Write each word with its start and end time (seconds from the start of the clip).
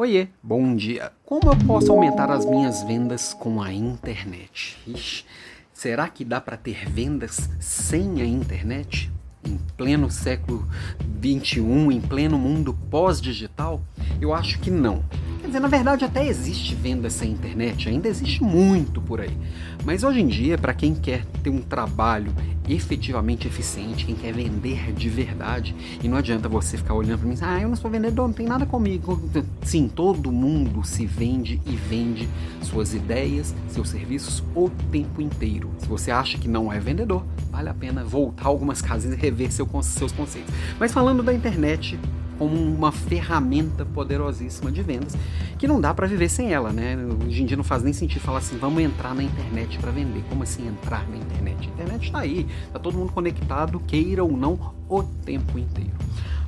Oiê, 0.00 0.28
bom 0.40 0.76
dia. 0.76 1.10
Como 1.24 1.50
eu 1.50 1.66
posso 1.66 1.90
aumentar 1.90 2.30
as 2.30 2.44
minhas 2.44 2.84
vendas 2.84 3.34
com 3.34 3.60
a 3.60 3.72
internet? 3.72 4.78
Ixi, 4.86 5.24
será 5.72 6.08
que 6.08 6.24
dá 6.24 6.40
para 6.40 6.56
ter 6.56 6.88
vendas 6.88 7.50
sem 7.58 8.22
a 8.22 8.24
internet? 8.24 9.10
Em 9.44 9.58
pleno 9.76 10.08
século 10.08 10.68
21, 11.00 11.90
em 11.90 12.00
pleno 12.00 12.38
mundo 12.38 12.78
pós-digital? 12.88 13.80
Eu 14.20 14.32
acho 14.32 14.60
que 14.60 14.70
não. 14.70 15.02
Quer 15.48 15.52
dizer, 15.52 15.60
na 15.60 15.68
verdade 15.68 16.04
até 16.04 16.28
existe 16.28 16.74
venda 16.74 17.08
sem 17.08 17.30
internet, 17.30 17.88
ainda 17.88 18.06
existe 18.06 18.44
muito 18.44 19.00
por 19.00 19.18
aí. 19.18 19.34
Mas 19.82 20.04
hoje 20.04 20.20
em 20.20 20.26
dia, 20.26 20.58
para 20.58 20.74
quem 20.74 20.94
quer 20.94 21.24
ter 21.42 21.48
um 21.48 21.62
trabalho 21.62 22.34
efetivamente 22.68 23.48
eficiente, 23.48 24.04
quem 24.04 24.14
quer 24.14 24.34
vender 24.34 24.92
de 24.92 25.08
verdade, 25.08 25.74
e 26.02 26.06
não 26.06 26.18
adianta 26.18 26.50
você 26.50 26.76
ficar 26.76 26.92
olhando 26.92 27.20
para 27.20 27.28
mim, 27.30 27.36
ah, 27.40 27.62
eu 27.62 27.68
não 27.70 27.76
sou 27.76 27.90
vendedor, 27.90 28.28
não 28.28 28.34
tem 28.34 28.46
nada 28.46 28.66
comigo. 28.66 29.22
Sim, 29.62 29.88
todo 29.88 30.30
mundo 30.30 30.84
se 30.84 31.06
vende 31.06 31.58
e 31.64 31.74
vende 31.74 32.28
suas 32.60 32.92
ideias, 32.92 33.54
seus 33.70 33.88
serviços 33.88 34.44
o 34.54 34.68
tempo 34.92 35.22
inteiro. 35.22 35.70
Se 35.78 35.86
você 35.86 36.10
acha 36.10 36.36
que 36.36 36.46
não 36.46 36.70
é 36.70 36.78
vendedor, 36.78 37.24
vale 37.50 37.70
a 37.70 37.74
pena 37.74 38.04
voltar 38.04 38.48
algumas 38.48 38.82
casas 38.82 39.14
e 39.14 39.16
rever 39.16 39.50
seu, 39.50 39.66
seus 39.80 40.12
conceitos. 40.12 40.52
Mas 40.78 40.92
falando 40.92 41.22
da 41.22 41.32
internet, 41.32 41.98
como 42.38 42.54
uma 42.54 42.92
ferramenta 42.92 43.84
poderosíssima 43.84 44.70
de 44.70 44.82
vendas 44.82 45.16
que 45.58 45.66
não 45.66 45.80
dá 45.80 45.92
para 45.92 46.06
viver 46.06 46.28
sem 46.28 46.52
ela, 46.52 46.72
né? 46.72 46.96
Hoje 47.26 47.42
em 47.42 47.46
dia 47.46 47.56
não 47.56 47.64
faz 47.64 47.82
nem 47.82 47.92
sentido 47.92 48.20
falar 48.20 48.38
assim, 48.38 48.56
vamos 48.58 48.82
entrar 48.82 49.14
na 49.14 49.22
internet 49.22 49.78
para 49.78 49.90
vender. 49.90 50.22
Como 50.28 50.42
assim 50.42 50.68
entrar 50.68 51.08
na 51.08 51.16
internet? 51.16 51.68
A 51.68 51.72
internet 51.72 52.06
está 52.06 52.18
aí, 52.20 52.46
está 52.66 52.78
todo 52.78 52.96
mundo 52.96 53.12
conectado, 53.12 53.80
queira 53.80 54.22
ou 54.22 54.36
não, 54.36 54.74
o 54.88 55.02
tempo 55.02 55.58
inteiro 55.58 55.92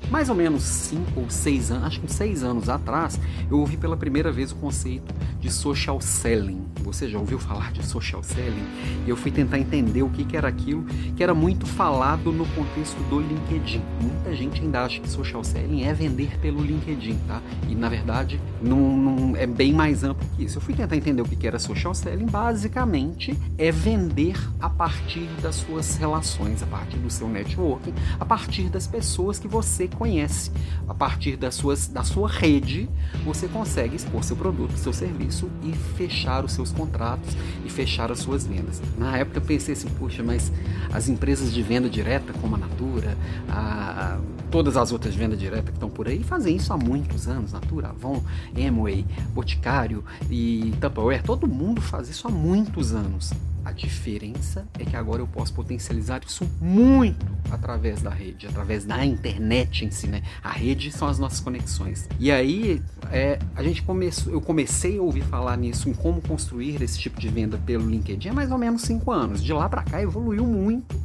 mais 0.09 0.29
ou 0.29 0.35
menos 0.35 0.63
cinco 0.63 1.21
ou 1.21 1.31
seis 1.31 1.71
anos, 1.71 1.85
acho 1.85 2.01
que 2.01 2.13
seis 2.13 2.43
anos 2.43 2.69
atrás, 2.69 3.19
eu 3.51 3.59
ouvi 3.59 3.77
pela 3.77 3.97
primeira 3.97 4.33
vez 4.33 4.53
o 4.53 4.57
conceito 4.57 5.13
de 5.41 5.51
social 5.51 6.01
selling. 6.01 6.65
Você 6.83 7.09
já 7.09 7.19
ouviu 7.19 7.39
falar 7.39 7.73
de 7.73 7.85
social 7.85 8.23
selling? 8.23 8.67
E 9.07 9.11
eu 9.11 9.17
fui 9.17 9.31
tentar 9.31 9.59
entender 9.59 10.03
o 10.03 10.09
que, 10.09 10.25
que 10.25 10.37
era 10.37 10.49
aquilo, 10.49 10.85
que 11.17 11.23
era 11.23 11.35
muito 11.35 11.67
falado 11.67 12.33
no 12.33 12.47
contexto 12.47 12.99
do 13.09 13.21
LinkedIn. 13.21 13.83
Muita 14.01 14.35
gente 14.35 14.61
ainda 14.61 14.85
acha 14.85 15.01
que 15.01 15.09
social 15.09 15.45
selling 15.45 15.85
é 15.85 15.93
vender 15.93 16.39
pelo 16.41 16.61
LinkedIn, 16.61 17.19
tá? 17.27 17.41
E 17.69 17.75
na 17.75 17.89
verdade 17.89 18.41
não, 18.63 18.97
não 18.97 19.37
é 19.37 19.47
bem 19.47 19.73
mais 19.73 20.03
amplo 20.03 20.27
que 20.37 20.45
isso. 20.45 20.59
Eu 20.59 20.63
fui 20.63 20.75
tentar 20.75 20.97
entender 20.97 21.23
o 21.23 21.25
que, 21.25 21.37
que 21.37 21.47
era 21.47 21.59
social 21.59 21.95
selling. 21.95 22.27
Basicamente 22.27 23.39
é 23.57 23.71
vender 23.71 24.37
a 24.61 24.69
partir 24.69 25.29
das 25.41 25.57
suas 25.57 25.97
relações, 25.97 26.63
a 26.63 26.67
partir 26.67 26.99
do 26.99 27.11
seu 27.11 27.29
networking, 27.29 27.95
a 28.19 28.25
partir 28.25 28.69
das 28.69 28.87
pessoas 28.87 29.39
que 29.39 29.49
você 29.49 29.89
conhece. 29.97 30.51
A 30.89 30.95
partir 30.95 31.37
das 31.37 31.55
suas, 31.55 31.87
da 31.87 32.03
sua 32.03 32.29
rede, 32.29 32.89
você 33.25 33.47
consegue 33.47 33.97
expor 33.97 34.25
seu 34.25 34.37
produto, 34.37 34.77
seu 34.77 34.93
serviço 34.93 35.49
e 35.63 35.73
fechar 35.73 36.45
os 36.45 36.53
seus 36.53 36.73
contratos 36.73 37.37
e 37.65 37.71
fechar 37.71 38.11
as 38.11 38.19
suas 38.19 38.47
vendas. 38.47 38.83
Na 38.99 39.17
época 39.17 39.39
eu 39.39 39.43
pensei 39.43 39.75
assim, 39.75 39.89
puxa, 39.91 40.23
mas 40.23 40.53
as 40.93 41.09
empresas 41.09 41.53
de 41.53 41.63
venda 41.63 41.89
direta, 41.89 42.33
como 42.41 42.57
a 42.57 42.59
Natura, 42.59 43.17
a, 43.49 44.19
todas 44.51 44.77
as 44.77 44.91
outras 44.91 45.15
vendas 45.15 45.39
diretas 45.39 45.67
que 45.67 45.77
estão 45.77 45.89
por 45.89 46.09
aí, 46.09 46.23
fazem 46.25 46.57
isso 46.57 46.73
há 46.73 46.77
muitos 46.77 47.29
anos. 47.29 47.53
Natura, 47.53 47.91
Avon, 47.91 48.23
Amway, 48.57 49.07
Boticário 49.33 50.05
e 50.29 50.75
Tupperware, 50.81 51.23
todo 51.23 51.47
mundo 51.47 51.81
faz 51.81 52.09
isso 52.09 52.27
há 52.27 52.31
muitos 52.31 52.93
anos. 52.93 53.33
A 53.65 53.73
diferença 53.73 54.67
é 54.79 54.85
que 54.85 54.97
agora 54.97 55.23
eu 55.23 55.27
posso 55.27 55.53
potencializar 55.53 56.23
isso 56.27 56.49
muito 56.61 57.27
através 57.51 58.01
da 58.01 58.11
rede, 58.11 58.47
através 58.47 58.85
da 58.85 59.05
internet 59.05 59.85
em 59.85 59.91
si, 59.91 60.07
né? 60.07 60.23
A 60.43 60.51
rede 60.51 60.91
são 60.91 61.09
as 61.09 61.19
nossas 61.19 61.41
conexões. 61.41 62.09
E 62.19 62.31
aí, 62.31 62.83
é, 63.11 63.39
a 63.55 63.63
gente 63.63 63.83
começou, 63.83 64.33
eu 64.33 64.41
comecei 64.41 64.99
a 64.99 65.03
ouvir 65.03 65.23
falar 65.23 65.57
nisso, 65.57 65.89
em 65.89 65.95
como 65.95 66.21
construir 66.21 66.83
esse 66.83 66.99
tipo 66.99 67.21
de 67.21 67.29
venda 67.29 67.59
pelo 67.59 67.89
LinkedIn 67.89 68.31
há 68.31 68.33
mais 68.33 68.51
ou 68.51 68.59
menos 68.59 68.83
cinco 68.83 69.11
anos. 69.11 69.43
De 69.43 69.53
lá 69.53 69.69
para 69.69 69.83
cá 69.83 70.01
evoluiu 70.01 70.47
muito 70.47 70.97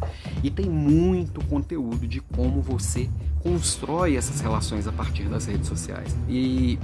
e 0.43 0.49
tem 0.49 0.69
muito 0.69 1.43
conteúdo 1.45 2.07
de 2.07 2.21
como 2.21 2.61
você 2.61 3.09
constrói 3.39 4.15
essas 4.15 4.41
relações 4.41 4.87
a 4.87 4.91
partir 4.91 5.25
das 5.25 5.45
redes 5.45 5.67
sociais. 5.67 6.15
E 6.27 6.79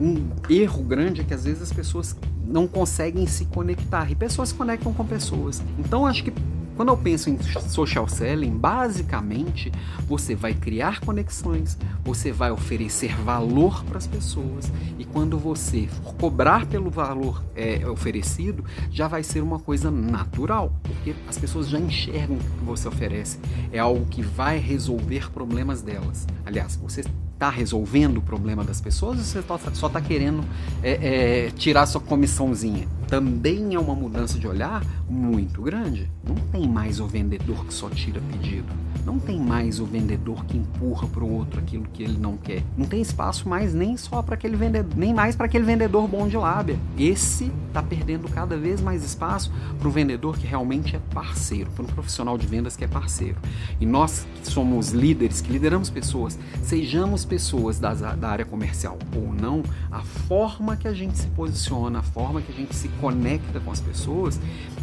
um 0.00 0.28
erro 0.48 0.82
grande 0.82 1.20
é 1.20 1.24
que 1.24 1.34
às 1.34 1.44
vezes 1.44 1.62
as 1.62 1.72
pessoas 1.72 2.16
não 2.46 2.66
conseguem 2.66 3.26
se 3.26 3.44
conectar 3.44 4.10
e 4.10 4.14
pessoas 4.14 4.48
se 4.48 4.54
conectam 4.54 4.92
com 4.92 5.04
pessoas. 5.04 5.62
Então 5.78 6.06
acho 6.06 6.24
que 6.24 6.32
quando 6.80 6.88
eu 6.88 6.96
penso 6.96 7.28
em 7.28 7.38
social 7.68 8.08
selling, 8.08 8.56
basicamente 8.56 9.70
você 10.08 10.34
vai 10.34 10.54
criar 10.54 11.00
conexões, 11.00 11.76
você 12.02 12.32
vai 12.32 12.50
oferecer 12.50 13.14
valor 13.16 13.84
para 13.84 13.98
as 13.98 14.06
pessoas 14.06 14.72
e 14.98 15.04
quando 15.04 15.38
você 15.38 15.86
for 15.88 16.14
cobrar 16.14 16.64
pelo 16.64 16.88
valor 16.88 17.44
é, 17.54 17.86
oferecido, 17.86 18.64
já 18.90 19.06
vai 19.06 19.22
ser 19.22 19.42
uma 19.42 19.58
coisa 19.58 19.90
natural, 19.90 20.74
porque 20.82 21.14
as 21.28 21.36
pessoas 21.36 21.68
já 21.68 21.78
enxergam 21.78 22.36
o 22.36 22.40
que 22.40 22.64
você 22.64 22.88
oferece. 22.88 23.38
É 23.70 23.78
algo 23.78 24.06
que 24.06 24.22
vai 24.22 24.56
resolver 24.56 25.30
problemas 25.30 25.82
delas. 25.82 26.26
Aliás, 26.46 26.76
você 26.76 27.04
está 27.40 27.48
resolvendo 27.48 28.18
o 28.18 28.20
problema 28.20 28.62
das 28.62 28.82
pessoas 28.82 29.18
ou 29.18 29.24
você 29.24 29.42
só 29.72 29.86
está 29.86 29.98
querendo 29.98 30.44
é, 30.82 31.46
é, 31.46 31.50
tirar 31.52 31.86
sua 31.86 32.00
comissãozinha? 32.00 32.86
Também 33.10 33.74
é 33.74 33.78
uma 33.78 33.94
mudança 33.94 34.38
de 34.38 34.46
olhar 34.46 34.84
muito 35.08 35.62
grande. 35.62 36.08
Não 36.24 36.36
tem 36.36 36.68
mais 36.68 37.00
o 37.00 37.08
vendedor 37.08 37.66
que 37.66 37.74
só 37.74 37.90
tira 37.90 38.20
pedido. 38.30 38.72
Não 39.04 39.18
tem 39.18 39.40
mais 39.40 39.80
o 39.80 39.84
vendedor 39.84 40.44
que 40.44 40.56
empurra 40.56 41.08
para 41.08 41.24
o 41.24 41.32
outro 41.32 41.58
aquilo 41.58 41.84
que 41.92 42.04
ele 42.04 42.16
não 42.16 42.36
quer. 42.36 42.62
Não 42.78 42.86
tem 42.86 43.00
espaço 43.00 43.48
mais 43.48 43.74
nem 43.74 43.96
só 43.96 44.22
para 44.22 44.34
aquele 44.34 44.56
vendedor, 44.56 44.96
nem 44.96 45.12
mais 45.12 45.34
para 45.34 45.46
aquele 45.46 45.64
vendedor 45.64 46.06
bom 46.06 46.28
de 46.28 46.36
lábia. 46.36 46.78
Esse 46.96 47.50
está 47.66 47.82
perdendo 47.82 48.28
cada 48.28 48.56
vez 48.56 48.80
mais 48.80 49.02
espaço 49.02 49.50
para 49.78 49.88
o 49.88 49.90
vendedor 49.90 50.38
que 50.38 50.46
realmente 50.46 50.94
é 50.94 51.00
parceiro, 51.12 51.70
para 51.70 51.82
um 51.82 51.88
profissional 51.88 52.38
de 52.38 52.46
vendas 52.46 52.76
que 52.76 52.84
é 52.84 52.88
parceiro. 52.88 53.38
E 53.80 53.86
nós 53.86 54.26
que 54.40 54.48
somos 54.48 54.90
líderes, 54.90 55.40
que 55.40 55.50
lideramos 55.50 55.90
pessoas, 55.90 56.38
sejamos 56.62 57.24
pessoas 57.24 57.80
das, 57.80 58.00
da 58.00 58.28
área 58.28 58.44
comercial 58.44 58.98
ou 59.16 59.32
não, 59.32 59.62
a 59.90 60.00
forma 60.00 60.76
que 60.76 60.86
a 60.86 60.92
gente 60.92 61.18
se 61.18 61.26
posiciona, 61.28 62.00
a 62.00 62.02
forma 62.02 62.40
que 62.40 62.52
a 62.52 62.54
gente 62.54 62.74
se 62.74 62.88
conecta 63.00 63.60
com 63.60 63.70
as 63.70 63.80
pessoas 63.80 64.40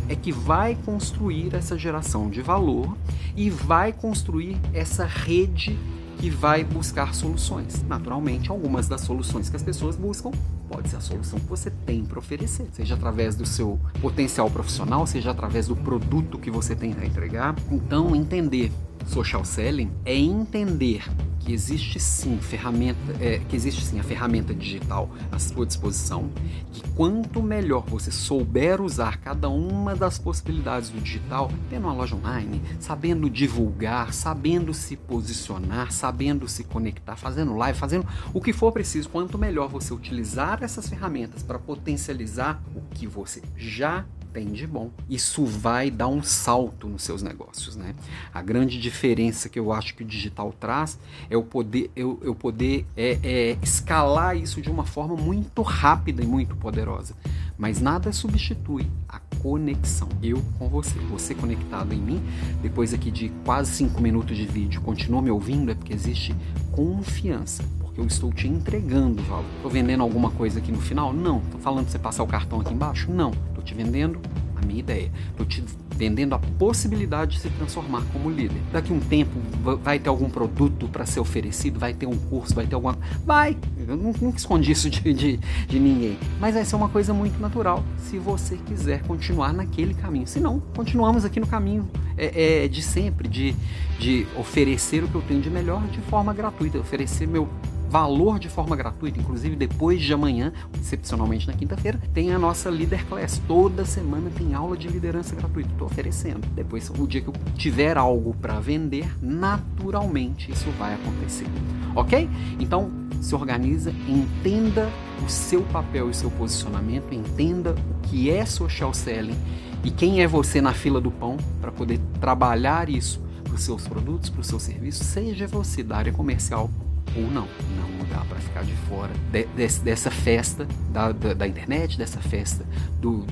é 0.10 0.16
que 0.16 0.32
vai 0.32 0.76
construir 0.86 1.54
essa 1.54 1.78
geração 1.78 2.30
de 2.30 2.42
valor 2.42 2.98
e 3.36 3.50
vai 3.50 3.92
construir 3.92 4.58
essa 4.74 5.06
rede 5.06 5.78
que 6.18 6.30
vai 6.30 6.64
buscar 6.64 7.14
soluções. 7.14 7.84
Naturalmente, 7.84 8.50
algumas 8.50 8.88
das 8.88 9.02
soluções 9.02 9.50
que 9.50 9.56
as 9.56 9.64
pessoas 9.64 9.96
buscam 9.96 10.32
pode 10.68 10.90
ser 10.90 10.98
a 10.98 11.02
solução 11.02 11.40
que 11.40 11.46
você 11.46 11.70
tem 11.70 12.04
para 12.04 12.20
oferecer, 12.20 12.68
seja 12.74 12.96
através 12.96 13.36
do 13.36 13.46
seu 13.46 13.80
potencial 14.02 14.50
profissional, 14.50 15.06
seja 15.06 15.32
através 15.32 15.68
do 15.68 15.76
produto 15.76 16.38
que 16.38 16.50
você 16.50 16.76
tem 16.76 16.96
a 17.00 17.06
entregar. 17.06 17.56
Então, 17.72 18.16
entender 18.16 18.72
social 19.06 19.46
selling 19.46 19.92
é 20.04 20.16
entender 20.16 21.04
que 21.48 21.54
existe 21.54 21.98
sim 21.98 22.38
ferramenta, 22.40 23.00
é, 23.22 23.40
que 23.40 23.56
existe 23.56 23.82
sim 23.82 23.98
a 24.02 24.04
ferramenta 24.04 24.54
digital 24.54 25.10
à 25.32 25.40
sua 25.40 25.66
disposição, 25.66 26.30
que 26.74 26.84
quanto 26.90 27.42
melhor 27.42 27.86
você 27.88 28.12
souber 28.12 28.82
usar 28.82 29.16
cada 29.22 29.48
uma 29.48 29.96
das 29.96 30.20
possibilidades 30.20 30.90
do 30.90 31.00
digital, 31.00 31.50
tendo 31.70 31.86
uma 31.86 31.94
loja 31.94 32.18
online, 32.18 32.62
sabendo 32.82 33.30
divulgar, 33.30 34.14
sabendo 34.14 34.74
se 34.74 34.98
posicionar, 34.98 35.90
sabendo 35.94 36.50
se 36.50 36.66
conectar, 36.66 37.16
fazendo 37.16 37.56
live, 37.56 37.80
fazendo 37.80 38.06
o 38.34 38.42
que 38.42 38.52
for 38.52 38.74
preciso, 38.74 39.08
quanto 39.08 39.38
melhor 39.38 39.70
você 39.70 39.94
utilizar 39.94 40.62
essas 40.64 40.90
ferramentas 40.90 41.44
para 41.44 41.58
potencializar 41.58 42.62
o 42.76 42.82
que 42.94 43.08
você 43.08 43.42
já 43.56 44.04
tem 44.38 44.52
de 44.52 44.68
bom. 44.68 44.92
Isso 45.10 45.44
vai 45.44 45.90
dar 45.90 46.08
um 46.08 46.22
salto 46.22 46.88
nos 46.88 47.02
seus 47.02 47.24
negócios, 47.24 47.76
né? 47.76 47.96
A 48.32 48.40
grande 48.40 48.80
diferença 48.80 49.50
que 49.50 49.58
eu 49.58 49.74
acho 49.74 49.96
que 49.96 50.04
o 50.04 50.06
digital 50.06 50.54
traz 50.60 51.00
é 51.28 51.36
o 51.36 51.42
poder, 51.42 51.90
eu, 51.96 52.20
eu 52.22 52.36
poder 52.36 52.86
é, 52.96 53.18
é, 53.24 53.58
escalar 53.64 54.38
isso 54.38 54.62
de 54.62 54.70
uma 54.70 54.86
forma 54.86 55.16
muito 55.16 55.64
rápida 55.64 56.24
e 56.24 56.28
muito 56.28 56.56
poderosa. 56.56 57.16
Mas 57.58 57.82
nada 57.82 58.14
substitui 58.14 58.86
a 59.10 59.20
conexão. 59.42 60.08
Eu 60.22 60.40
com 60.60 60.70
você, 60.70 61.00
você 61.10 61.34
conectado 61.34 61.92
em 61.92 62.00
mim. 62.00 62.22
Depois 62.62 62.94
aqui 62.94 63.10
de 63.10 63.30
quase 63.44 63.72
cinco 63.72 64.00
minutos 64.00 64.38
de 64.38 64.46
vídeo, 64.46 64.82
continua 64.82 65.20
me 65.20 65.32
ouvindo 65.32 65.72
é 65.72 65.74
porque 65.74 65.94
existe 65.94 66.36
confiança 66.72 67.64
eu 67.98 68.06
estou 68.06 68.32
te 68.32 68.48
entregando 68.48 69.24
valor. 69.24 69.46
Estou 69.56 69.72
vendendo 69.72 70.04
alguma 70.04 70.30
coisa 70.30 70.60
aqui 70.60 70.72
no 70.72 70.80
final? 70.80 71.12
Não. 71.12 71.40
Estou 71.40 71.60
falando 71.60 71.86
para 71.86 71.92
você 71.92 72.00
passar 72.00 72.24
o 72.24 72.28
cartão 72.28 72.62
aqui 72.62 72.72
embaixo? 72.72 73.12
Não. 73.12 73.32
Te 73.68 73.74
vendendo 73.74 74.22
a 74.56 74.66
minha 74.66 74.80
ideia. 74.80 75.12
Estou 75.32 75.46
te 75.46 75.62
vendendo 75.98 76.34
a 76.36 76.40
possibilidade 76.40 77.36
de 77.36 77.42
se 77.42 77.50
transformar 77.50 78.02
como 78.14 78.30
líder. 78.30 78.62
Daqui 78.72 78.94
um 78.94 79.00
tempo 79.00 79.38
vai 79.84 80.00
ter 80.00 80.08
algum 80.08 80.30
produto 80.30 80.88
para 80.88 81.06
ser 81.06 81.20
oferecido, 81.20 81.78
vai 81.78 81.94
ter 81.94 82.06
um 82.06 82.16
curso, 82.16 82.56
vai 82.56 82.66
ter 82.66 82.76
alguma. 82.76 82.98
Vai! 83.26 83.58
Eu 83.86 83.98
nunca 83.98 84.38
escondi 84.38 84.72
isso 84.72 84.90
de, 84.90 85.14
de, 85.14 85.38
de 85.68 85.80
ninguém. 85.80 86.18
Mas 86.40 86.56
vai 86.56 86.64
ser 86.64 86.78
uma 86.78 86.88
coisa 86.88 87.14
muito 87.14 87.40
natural 87.42 87.84
se 87.98 88.18
você 88.18 88.56
quiser 88.56 89.02
continuar 89.04 89.52
naquele 89.52 89.94
caminho. 89.94 90.28
Se 90.28 90.40
não, 90.40 90.62
continuamos 90.74 91.26
aqui 91.26 91.42
no 91.42 91.48
caminho 91.48 91.90
é, 92.18 92.64
é, 92.64 92.68
de 92.70 92.82
sempre, 92.82 93.28
de, 93.28 93.54
de 94.00 94.26
oferecer 94.38 95.04
o 95.04 95.10
que 95.10 95.16
eu 95.16 95.22
tenho 95.22 95.42
de 95.42 95.50
melhor 95.50 95.86
de 95.88 96.00
forma 96.02 96.34
gratuita, 96.34 96.80
oferecer 96.80 97.28
meu 97.28 97.50
valor 97.90 98.40
de 98.40 98.50
forma 98.50 98.76
gratuita, 98.76 99.20
inclusive 99.20 99.56
depois 99.56 100.02
de 100.02 100.14
amanhã, 100.14 100.52
excepcionalmente 100.80 101.48
na 101.48 101.54
quinta-feira, 101.54 102.00
tem 102.14 102.34
a 102.34 102.40
nossa 102.40 102.70
Leader 102.70 103.06
Class. 103.06 103.42
Toda 103.48 103.86
semana 103.86 104.30
tem 104.30 104.54
aula 104.54 104.76
de 104.78 104.88
liderança 104.88 105.36
gratuita. 105.36 105.70
Estou 105.72 105.88
oferecendo. 105.88 106.48
Depois, 106.54 106.90
o 106.90 107.08
dia 107.08 107.22
que 107.22 107.28
eu 107.28 107.34
tiver 107.56 107.98
algo 107.98 108.34
para 108.36 108.60
vender, 108.60 109.10
naturalmente 109.22 110.52
isso 110.52 110.70
vai 110.78 110.96
acontecer. 110.96 111.48
Ok? 111.96 112.30
Então, 112.60 112.92
se 113.22 113.34
organiza, 113.34 113.94
entenda 114.08 114.90
o 115.26 115.30
seu 115.30 115.62
papel 115.64 116.10
e 116.10 116.14
seu 116.14 116.30
posicionamento, 116.30 117.14
entenda 117.14 117.72
o 117.72 118.08
que 118.08 118.30
é 118.30 118.46
social 118.46 118.94
selling 118.94 119.38
e 119.84 119.92
quem 119.92 120.22
é 120.22 120.28
você 120.28 120.62
na 120.62 120.74
fila 120.74 121.02
do 121.02 121.10
pão 121.10 121.38
para 121.60 121.72
poder 121.72 122.00
trabalhar 122.20 122.90
isso 122.90 123.20
para 123.44 123.56
os 123.56 123.62
seus 123.62 123.88
produtos, 123.88 124.30
para 124.30 124.42
o 124.42 124.44
seu 124.44 124.60
serviço, 124.60 125.04
seja 125.04 125.48
você 125.48 125.82
da 125.82 125.98
área 125.98 126.12
comercial 126.12 126.70
ou 127.16 127.24
não. 127.32 127.48
Não 127.76 128.06
dá 128.10 128.24
para 128.26 128.40
ficar 128.40 128.64
de 128.64 128.74
fora 128.90 129.12
de, 129.32 129.46
de, 129.46 129.80
dessa 129.80 130.12
festa 130.12 130.68
da, 130.92 131.12
da, 131.12 131.34
da 131.34 131.48
internet, 131.48 131.98
dessa 131.98 132.20
festa 132.20 132.66
do 133.00 133.26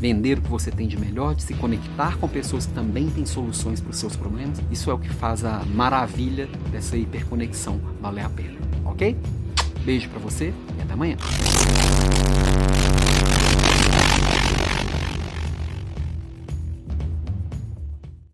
vender 0.00 0.38
o 0.38 0.42
que 0.42 0.48
você 0.48 0.70
tem 0.70 0.88
de 0.88 0.98
melhor, 0.98 1.34
de 1.34 1.42
se 1.42 1.52
conectar 1.54 2.16
com 2.16 2.26
pessoas 2.26 2.64
que 2.64 2.72
também 2.72 3.10
têm 3.10 3.26
soluções 3.26 3.80
para 3.80 3.90
os 3.90 3.98
seus 3.98 4.16
problemas. 4.16 4.58
Isso 4.70 4.90
é 4.90 4.94
o 4.94 4.98
que 4.98 5.10
faz 5.10 5.44
a 5.44 5.62
maravilha 5.66 6.48
dessa 6.72 6.96
hiperconexão 6.96 7.78
valer 8.00 8.24
a 8.24 8.30
pena, 8.30 8.58
ok? 8.84 9.14
Beijo 9.84 10.08
para 10.08 10.18
você 10.18 10.54
e 10.78 10.82
até 10.82 10.94
amanhã. 10.94 11.16